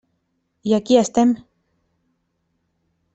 I 0.69 0.71
aquí 0.77 0.95
estem. 1.01 1.29